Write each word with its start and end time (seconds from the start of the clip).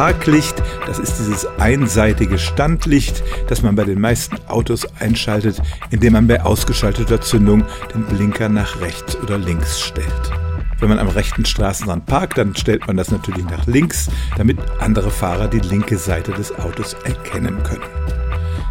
Parklicht. 0.00 0.62
Das 0.86 0.98
ist 0.98 1.18
dieses 1.18 1.46
einseitige 1.58 2.38
Standlicht, 2.38 3.22
das 3.48 3.60
man 3.60 3.74
bei 3.74 3.84
den 3.84 4.00
meisten 4.00 4.38
Autos 4.48 4.86
einschaltet, 4.98 5.60
indem 5.90 6.14
man 6.14 6.26
bei 6.26 6.40
ausgeschalteter 6.40 7.20
Zündung 7.20 7.66
den 7.94 8.04
Blinker 8.06 8.48
nach 8.48 8.80
rechts 8.80 9.14
oder 9.18 9.36
links 9.36 9.78
stellt. 9.78 10.32
Wenn 10.78 10.88
man 10.88 10.98
am 10.98 11.08
rechten 11.08 11.44
Straßenrand 11.44 12.06
parkt, 12.06 12.38
dann 12.38 12.56
stellt 12.56 12.86
man 12.86 12.96
das 12.96 13.10
natürlich 13.10 13.44
nach 13.44 13.66
links, 13.66 14.08
damit 14.38 14.56
andere 14.78 15.10
Fahrer 15.10 15.48
die 15.48 15.60
linke 15.60 15.98
Seite 15.98 16.32
des 16.32 16.50
Autos 16.58 16.94
erkennen 17.04 17.62
können. 17.62 18.19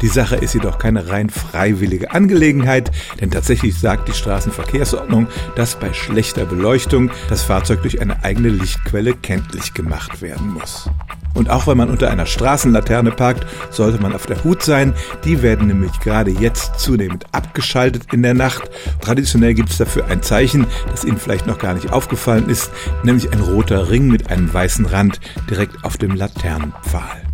Die 0.00 0.08
Sache 0.08 0.36
ist 0.36 0.54
jedoch 0.54 0.78
keine 0.78 1.08
rein 1.08 1.28
freiwillige 1.28 2.12
Angelegenheit, 2.12 2.90
denn 3.20 3.30
tatsächlich 3.30 3.78
sagt 3.78 4.08
die 4.08 4.12
Straßenverkehrsordnung, 4.12 5.26
dass 5.56 5.76
bei 5.76 5.92
schlechter 5.92 6.44
Beleuchtung 6.46 7.10
das 7.28 7.42
Fahrzeug 7.42 7.82
durch 7.82 8.00
eine 8.00 8.24
eigene 8.24 8.48
Lichtquelle 8.48 9.14
kenntlich 9.14 9.74
gemacht 9.74 10.22
werden 10.22 10.54
muss. 10.54 10.88
Und 11.34 11.50
auch 11.50 11.66
wenn 11.66 11.76
man 11.76 11.90
unter 11.90 12.10
einer 12.10 12.26
Straßenlaterne 12.26 13.12
parkt, 13.12 13.46
sollte 13.70 14.02
man 14.02 14.12
auf 14.12 14.26
der 14.26 14.42
Hut 14.44 14.62
sein. 14.62 14.94
Die 15.24 15.42
werden 15.42 15.68
nämlich 15.68 16.00
gerade 16.00 16.30
jetzt 16.30 16.80
zunehmend 16.80 17.26
abgeschaltet 17.32 18.12
in 18.12 18.22
der 18.22 18.34
Nacht. 18.34 18.70
Traditionell 19.00 19.54
gibt 19.54 19.70
es 19.70 19.78
dafür 19.78 20.06
ein 20.06 20.22
Zeichen, 20.22 20.66
das 20.90 21.04
Ihnen 21.04 21.18
vielleicht 21.18 21.46
noch 21.46 21.58
gar 21.58 21.74
nicht 21.74 21.92
aufgefallen 21.92 22.48
ist, 22.48 22.70
nämlich 23.04 23.32
ein 23.32 23.40
roter 23.40 23.90
Ring 23.90 24.08
mit 24.08 24.30
einem 24.30 24.52
weißen 24.52 24.86
Rand 24.86 25.20
direkt 25.48 25.84
auf 25.84 25.96
dem 25.96 26.16
Laternenpfahl. 26.16 27.27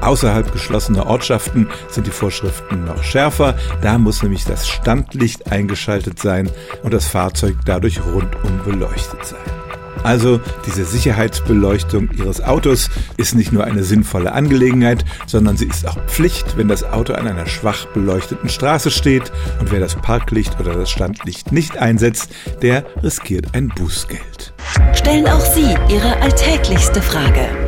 Außerhalb 0.00 0.52
geschlossener 0.52 1.06
Ortschaften 1.06 1.68
sind 1.88 2.06
die 2.06 2.12
Vorschriften 2.12 2.84
noch 2.84 3.02
schärfer. 3.02 3.54
Da 3.82 3.98
muss 3.98 4.22
nämlich 4.22 4.44
das 4.44 4.68
Standlicht 4.68 5.50
eingeschaltet 5.50 6.18
sein 6.18 6.50
und 6.82 6.94
das 6.94 7.06
Fahrzeug 7.06 7.56
dadurch 7.64 8.00
rundum 8.04 8.60
beleuchtet 8.64 9.24
sein. 9.24 9.58
Also 10.04 10.40
diese 10.66 10.84
Sicherheitsbeleuchtung 10.84 12.10
Ihres 12.16 12.40
Autos 12.40 12.88
ist 13.16 13.34
nicht 13.34 13.52
nur 13.52 13.64
eine 13.64 13.82
sinnvolle 13.82 14.32
Angelegenheit, 14.32 15.04
sondern 15.26 15.56
sie 15.56 15.66
ist 15.66 15.86
auch 15.88 15.98
Pflicht, 16.06 16.56
wenn 16.56 16.68
das 16.68 16.84
Auto 16.84 17.14
an 17.14 17.26
einer 17.26 17.46
schwach 17.46 17.86
beleuchteten 17.86 18.48
Straße 18.48 18.90
steht 18.90 19.32
und 19.60 19.72
wer 19.72 19.80
das 19.80 19.96
Parklicht 19.96 20.58
oder 20.60 20.74
das 20.74 20.90
Standlicht 20.90 21.52
nicht 21.52 21.78
einsetzt, 21.78 22.30
der 22.62 22.84
riskiert 23.02 23.54
ein 23.54 23.68
Bußgeld. 23.68 24.52
Stellen 24.94 25.26
auch 25.26 25.40
Sie 25.40 25.76
Ihre 25.88 26.16
alltäglichste 26.20 27.02
Frage 27.02 27.67